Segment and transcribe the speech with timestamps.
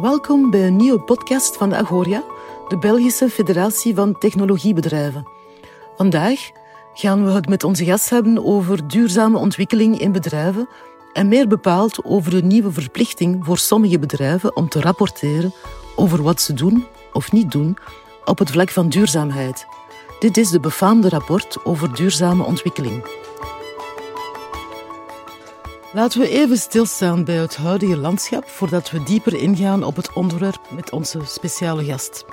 [0.00, 2.22] Welkom bij een nieuwe podcast van de Agoria,
[2.68, 5.26] de Belgische Federatie van Technologiebedrijven.
[5.96, 6.50] Vandaag
[6.94, 10.68] gaan we het met onze gast hebben over duurzame ontwikkeling in bedrijven
[11.12, 15.54] en meer bepaald over de nieuwe verplichting voor sommige bedrijven om te rapporteren
[15.96, 17.76] over wat ze doen of niet doen
[18.24, 19.66] op het vlak van duurzaamheid.
[20.18, 23.21] Dit is de befaamde rapport over duurzame ontwikkeling.
[25.94, 30.60] Laten we even stilstaan bij het huidige landschap voordat we dieper ingaan op het onderwerp
[30.70, 32.24] met onze speciale gast.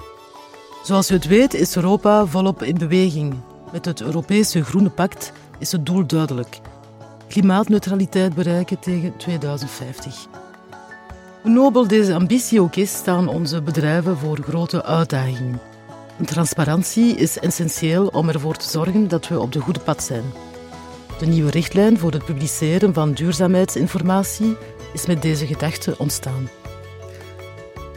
[0.83, 3.35] Zoals u het weet is Europa volop in beweging.
[3.71, 6.59] Met het Europese Groene Pact is het doel duidelijk.
[7.27, 10.27] Klimaatneutraliteit bereiken tegen 2050.
[11.41, 15.61] Hoe nobel deze ambitie ook is, staan onze bedrijven voor grote uitdagingen.
[16.25, 20.48] transparantie is essentieel om ervoor te zorgen dat we op de goede pad zijn.
[21.19, 24.57] De nieuwe richtlijn voor het publiceren van duurzaamheidsinformatie
[24.93, 26.49] is met deze gedachte ontstaan.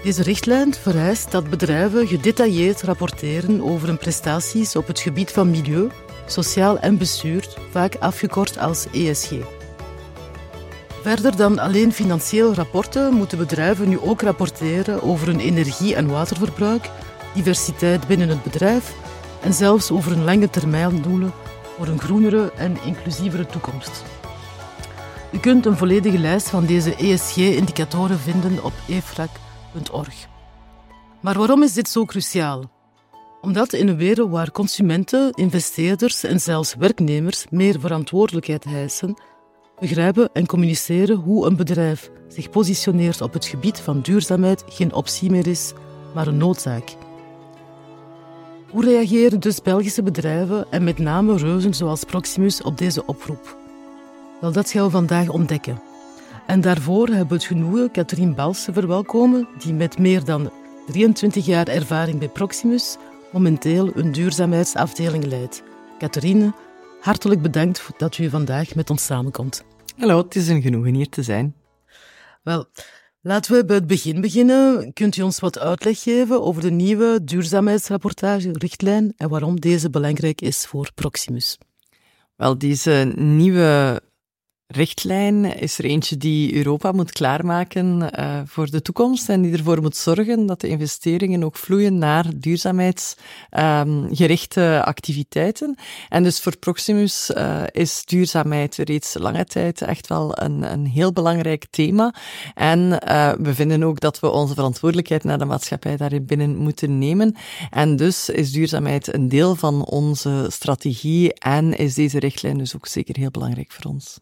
[0.03, 5.89] Deze richtlijn vereist dat bedrijven gedetailleerd rapporteren over hun prestaties op het gebied van milieu,
[6.27, 9.31] sociaal en bestuur, vaak afgekort als ESG.
[11.03, 16.91] Verder dan alleen financiële rapporten moeten bedrijven nu ook rapporteren over hun energie- en waterverbruik,
[17.35, 18.95] diversiteit binnen het bedrijf
[19.43, 21.33] en zelfs over hun lange termijn doelen
[21.83, 24.05] voor een groenere en inclusievere toekomst.
[25.33, 30.29] U kunt een volledige lijst van deze ESG-indicatoren vinden op efrac.org.
[31.21, 32.71] Maar waarom is dit zo cruciaal?
[33.41, 39.15] Omdat in een wereld waar consumenten, investeerders en zelfs werknemers meer verantwoordelijkheid hijsen,
[39.79, 45.31] begrijpen en communiceren hoe een bedrijf zich positioneert op het gebied van duurzaamheid geen optie
[45.31, 45.73] meer is,
[46.15, 46.97] maar een noodzaak.
[48.73, 53.57] Hoe reageren dus Belgische bedrijven en met name reuzen zoals Proximus op deze oproep?
[54.41, 55.83] Wel, dat gaan we vandaag ontdekken.
[56.47, 60.51] En daarvoor hebben we het genoegen Katrien Bals te verwelkomen, die met meer dan
[60.87, 62.97] 23 jaar ervaring bij Proximus
[63.33, 65.63] momenteel een duurzaamheidsafdeling leidt.
[65.99, 66.53] Catherine,
[67.01, 69.65] hartelijk bedankt dat u vandaag met ons samenkomt.
[69.99, 71.55] Hallo, het is een genoegen hier te zijn.
[72.43, 72.67] Wel,
[73.25, 74.93] Laten we bij het begin beginnen.
[74.93, 80.67] Kunt u ons wat uitleg geven over de nieuwe duurzaamheidsrapportage-richtlijn en waarom deze belangrijk is
[80.67, 81.59] voor Proximus?
[82.37, 84.01] Wel, deze nieuwe
[84.73, 89.81] richtlijn is er eentje die Europa moet klaarmaken uh, voor de toekomst en die ervoor
[89.81, 95.77] moet zorgen dat de investeringen ook vloeien naar duurzaamheidsgerichte um, activiteiten.
[96.09, 101.13] En dus voor Proximus uh, is duurzaamheid reeds lange tijd echt wel een, een heel
[101.13, 102.15] belangrijk thema.
[102.55, 106.99] En uh, we vinden ook dat we onze verantwoordelijkheid naar de maatschappij daarin binnen moeten
[106.99, 107.37] nemen.
[107.71, 112.87] En dus is duurzaamheid een deel van onze strategie en is deze richtlijn dus ook
[112.87, 114.21] zeker heel belangrijk voor ons.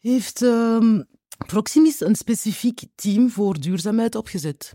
[0.00, 1.04] Heeft um,
[1.46, 4.74] Proximus een specifiek team voor duurzaamheid opgezet?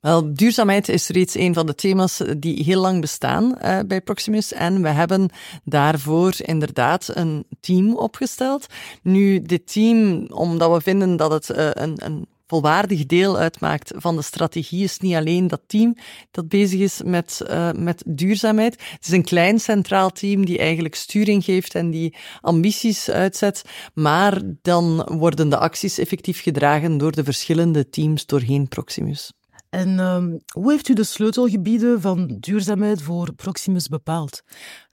[0.00, 4.52] Wel, duurzaamheid is reeds een van de thema's die heel lang bestaan uh, bij Proximus.
[4.52, 5.30] En we hebben
[5.64, 8.66] daarvoor inderdaad een team opgesteld.
[9.02, 14.16] Nu, dit team, omdat we vinden dat het uh, een, een volwaardig deel uitmaakt van
[14.16, 15.96] de strategie, is niet alleen dat team
[16.30, 18.72] dat bezig is met, uh, met duurzaamheid.
[18.90, 23.64] Het is een klein centraal team die eigenlijk sturing geeft en die ambities uitzet,
[23.94, 29.32] maar dan worden de acties effectief gedragen door de verschillende teams doorheen Proximus.
[29.70, 34.42] En um, hoe heeft u de sleutelgebieden van duurzaamheid voor Proximus bepaald?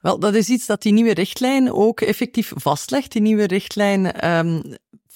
[0.00, 3.12] Wel, dat is iets dat die nieuwe richtlijn ook effectief vastlegt.
[3.12, 4.62] Die nieuwe richtlijn um,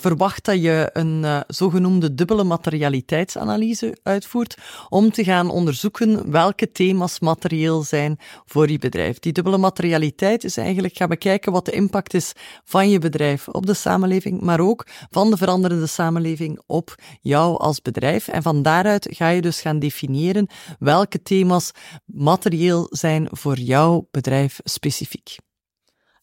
[0.00, 4.56] verwacht dat je een uh, zogenoemde dubbele materialiteitsanalyse uitvoert
[4.88, 9.18] om te gaan onderzoeken welke thema's materieel zijn voor je bedrijf.
[9.18, 12.32] Die dubbele materialiteit is eigenlijk gaan bekijken wat de impact is
[12.64, 17.82] van je bedrijf op de samenleving, maar ook van de veranderende samenleving op jou als
[17.82, 18.28] bedrijf.
[18.28, 21.70] En van daaruit ga je dus gaan definiëren welke thema's
[22.04, 25.36] materieel zijn voor jouw bedrijf specifiek.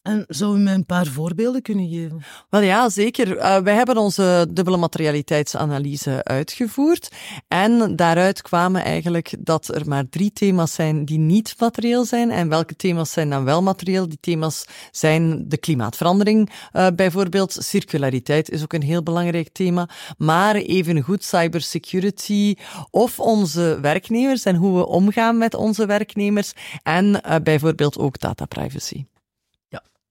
[0.07, 2.22] En zou u mij een paar voorbeelden kunnen geven?
[2.50, 3.38] Wel ja, zeker.
[3.38, 7.12] Uh, wij hebben onze dubbele materialiteitsanalyse uitgevoerd.
[7.48, 12.31] En daaruit kwamen eigenlijk dat er maar drie thema's zijn die niet materieel zijn.
[12.31, 14.07] En welke thema's zijn dan wel materieel?
[14.07, 17.57] Die thema's zijn de klimaatverandering uh, bijvoorbeeld.
[17.60, 19.89] Circulariteit is ook een heel belangrijk thema.
[20.18, 22.56] Maar evengoed cybersecurity
[22.92, 26.53] of onze werknemers en hoe we omgaan met onze werknemers.
[26.83, 29.06] En uh, bijvoorbeeld ook data privacy.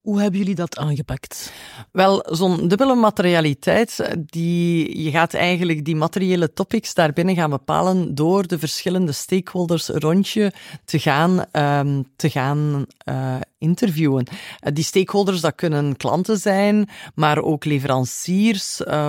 [0.07, 1.53] Hoe hebben jullie dat aangepakt?
[1.93, 8.47] Wel, zo'n dubbele materialiteit, die, je gaat eigenlijk die materiële topics daarbinnen gaan bepalen door
[8.47, 10.53] de verschillende stakeholders rondje
[10.85, 14.27] te gaan, um, te gaan uh, interviewen.
[14.31, 19.09] Uh, die stakeholders, dat kunnen klanten zijn, maar ook leveranciers, uh,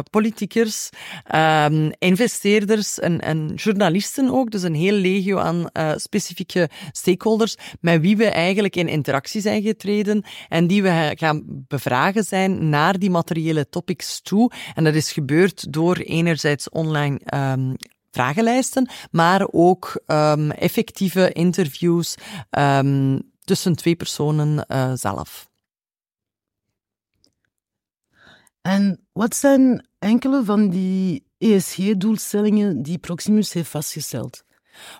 [1.99, 4.51] investeerders en, en, journalisten ook.
[4.51, 10.23] Dus een heel legio aan specifieke stakeholders met wie we eigenlijk in interactie zijn getreden
[10.49, 14.51] en die we we gaan bevragen zijn naar die materiële topics toe.
[14.75, 17.75] En dat is gebeurd door enerzijds online um,
[18.11, 22.15] vragenlijsten, maar ook um, effectieve interviews
[22.51, 25.49] um, tussen twee personen uh, zelf.
[28.61, 34.43] En wat zijn enkele van die ESG-doelstellingen die Proximus heeft vastgesteld?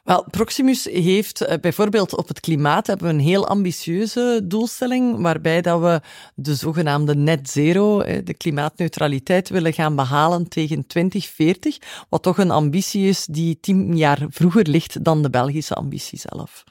[0.04, 5.62] Wel, Proximus heeft eh, bijvoorbeeld op het klimaat hebben we een heel ambitieuze doelstelling, waarbij
[5.62, 6.02] dat we
[6.36, 11.78] de zogenaamde net zero, eh, de klimaatneutraliteit, willen gaan behalen tegen 2040,
[12.10, 16.64] wat toch een ambitie is die tien jaar vroeger ligt dan de Belgische ambitie zelf.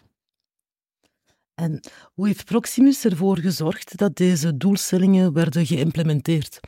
[1.57, 1.81] En
[2.15, 6.61] hoe heeft Proximus ervoor gezorgd dat deze doelstellingen werden geïmplementeerd?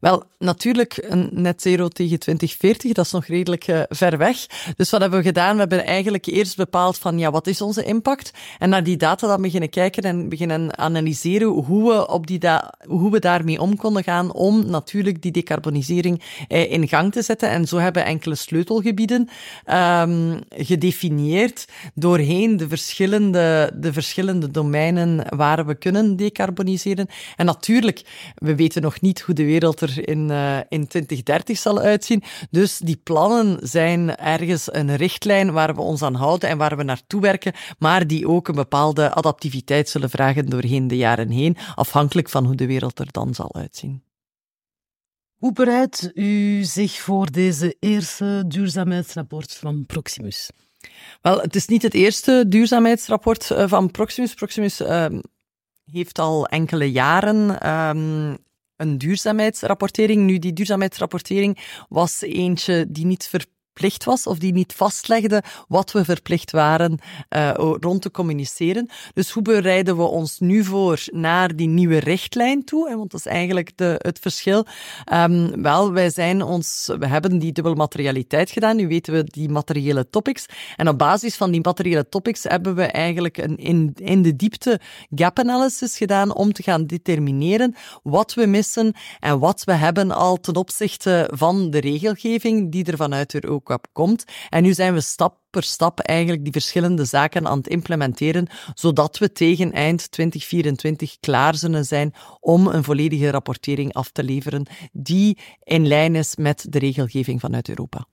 [0.00, 4.46] Wel, natuurlijk een net zero tegen 2040, dat is nog redelijk uh, ver weg.
[4.76, 5.52] Dus wat hebben we gedaan?
[5.52, 8.30] We hebben eigenlijk eerst bepaald van, ja, wat is onze impact?
[8.58, 12.40] En naar die data dan beginnen kijken en beginnen analyseren hoe we, op die
[12.86, 17.48] hoe we daarmee om konden gaan om natuurlijk die decarbonisering eh, in gang te zetten.
[17.48, 19.28] En zo hebben enkele sleutelgebieden
[19.72, 21.64] um, gedefinieerd
[21.94, 24.20] doorheen de verschillende, de verschillende
[24.50, 27.06] domeinen waar we kunnen decarboniseren.
[27.36, 28.02] En natuurlijk,
[28.34, 32.22] we weten nog niet hoe de wereld er in, uh, in 2030 zal uitzien.
[32.50, 36.82] Dus die plannen zijn ergens een richtlijn waar we ons aan houden en waar we
[36.82, 42.28] naartoe werken, maar die ook een bepaalde adaptiviteit zullen vragen doorheen de jaren heen, afhankelijk
[42.28, 44.02] van hoe de wereld er dan zal uitzien.
[45.42, 50.50] Hoe bereidt u zich voor deze eerste duurzaamheidsrapport van Proximus?
[51.20, 54.34] Wel, het is niet het eerste duurzaamheidsrapport eh, van Proximus.
[54.34, 55.06] Proximus uh,
[55.84, 58.38] heeft al enkele jaren um,
[58.76, 60.22] een duurzaamheidsrapportering.
[60.22, 61.58] Nu, die duurzaamheidsrapportering
[61.88, 66.98] was eentje die niet ver verplicht was of die niet vastlegde wat we verplicht waren
[67.36, 68.88] uh, rond te communiceren.
[69.14, 72.96] Dus hoe bereiden we ons nu voor naar die nieuwe richtlijn toe?
[72.96, 74.66] Want dat is eigenlijk de, het verschil.
[75.12, 78.76] Um, wel, wij zijn ons, we hebben die dubbele materialiteit gedaan.
[78.76, 80.46] Nu weten we die materiële topics.
[80.76, 84.80] En op basis van die materiële topics hebben we eigenlijk een in, in de diepte
[85.14, 90.40] gap analysis gedaan om te gaan determineren wat we missen en wat we hebben al
[90.40, 93.50] ten opzichte van de regelgeving die er vanuit er
[93.92, 94.24] komt.
[94.48, 99.18] En nu zijn we stap per stap eigenlijk die verschillende zaken aan het implementeren, zodat
[99.18, 105.38] we tegen eind 2024 klaar zullen zijn om een volledige rapportering af te leveren die
[105.62, 108.06] in lijn is met de regelgeving vanuit Europa.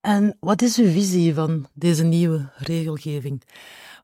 [0.00, 3.42] En wat is uw visie van deze nieuwe regelgeving?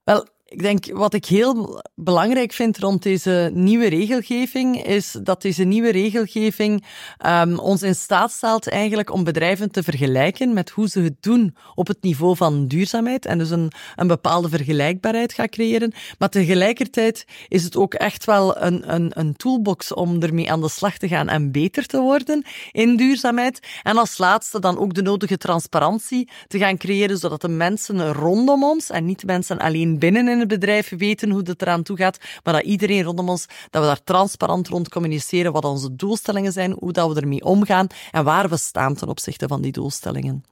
[0.05, 5.65] Wel, ik denk wat ik heel belangrijk vind rond deze nieuwe regelgeving is dat deze
[5.65, 6.85] nieuwe regelgeving
[7.27, 11.57] um, ons in staat stelt eigenlijk om bedrijven te vergelijken met hoe ze het doen
[11.75, 15.93] op het niveau van duurzaamheid en dus een, een bepaalde vergelijkbaarheid gaat creëren.
[16.19, 20.69] Maar tegelijkertijd is het ook echt wel een, een, een toolbox om ermee aan de
[20.69, 23.67] slag te gaan en beter te worden in duurzaamheid.
[23.83, 28.65] En als laatste dan ook de nodige transparantie te gaan creëren zodat de mensen rondom
[28.65, 32.55] ons en niet mensen alleen binnen in bedrijf weten hoe het eraan toe gaat, maar
[32.55, 36.93] dat iedereen rondom ons, dat we daar transparant rond communiceren wat onze doelstellingen zijn, hoe
[36.93, 40.45] dat we ermee omgaan en waar we staan ten opzichte van die doelstellingen.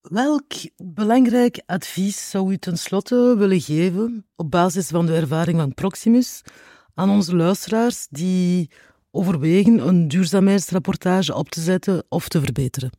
[0.00, 6.42] Welk belangrijk advies zou u tenslotte willen geven op basis van de ervaring van Proximus
[6.94, 8.70] aan onze luisteraars die
[9.10, 12.90] overwegen een duurzaamheidsrapportage op te zetten of te verbeteren?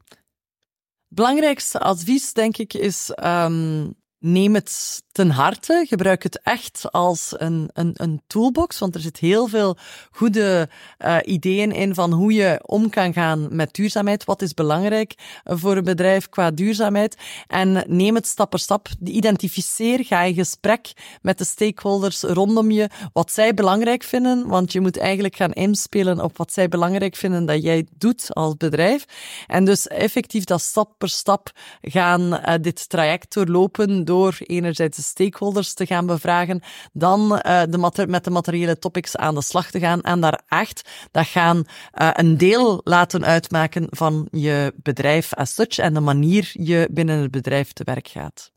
[1.08, 5.86] Belangrijkste advies, denk ik, is um, neem het ten harte.
[5.88, 9.78] Gebruik het echt als een, een, een toolbox, want er zit heel veel
[10.12, 10.70] goede
[11.06, 14.24] uh, ideeën in van hoe je om kan gaan met duurzaamheid.
[14.24, 17.18] Wat is belangrijk voor een bedrijf qua duurzaamheid?
[17.48, 18.88] En neem het stap per stap.
[19.04, 24.82] Identificeer, ga in gesprek met de stakeholders rondom je, wat zij belangrijk vinden, want je
[24.82, 29.06] moet eigenlijk gaan inspelen op wat zij belangrijk vinden dat jij doet als bedrijf.
[29.48, 35.04] En dus effectief dat stap per stap gaan uh, dit traject doorlopen door enerzijds de
[35.04, 36.62] stakeholders te gaan bevragen,
[36.94, 40.90] dan uh, de met de materiële topics aan de slag te gaan en daar echt
[41.12, 46.50] dat gaan uh, een deel laten uitmaken van je bedrijf as such en de manier
[46.54, 48.52] je binnen het bedrijf te werk gaat.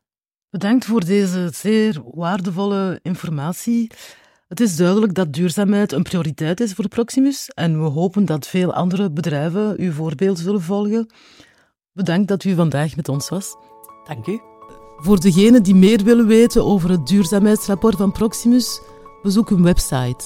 [0.50, 3.90] Bedankt voor deze zeer waardevolle informatie.
[4.48, 8.74] Het is duidelijk dat duurzaamheid een prioriteit is voor Proximus en we hopen dat veel
[8.74, 11.10] andere bedrijven uw voorbeeld zullen volgen.
[11.92, 13.56] Bedankt dat u vandaag met ons was.
[14.04, 14.49] Dank u.
[15.02, 18.80] Voor degenen die meer willen weten over het duurzaamheidsrapport van Proximus,
[19.22, 20.24] bezoek hun website.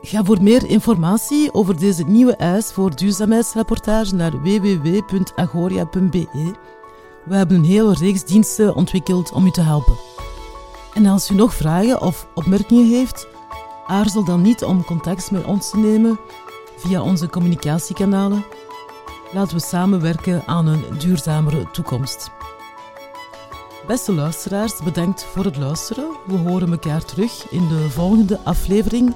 [0.00, 6.54] Ga voor meer informatie over deze nieuwe eis voor duurzaamheidsrapportage naar www.agoria.be.
[7.24, 9.96] We hebben een hele reeks diensten ontwikkeld om u te helpen.
[10.94, 13.28] En als u nog vragen of opmerkingen heeft,
[13.86, 16.18] aarzel dan niet om contact met ons te nemen
[16.76, 18.44] via onze communicatiekanalen.
[19.32, 22.30] Laten we samenwerken aan een duurzamere toekomst.
[23.86, 26.04] Beste luisteraars, bedankt voor het luisteren.
[26.26, 29.14] We horen elkaar terug in de volgende aflevering,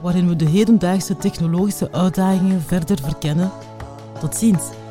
[0.00, 3.50] waarin we de hedendaagse technologische uitdagingen verder verkennen.
[4.20, 4.83] Tot ziens!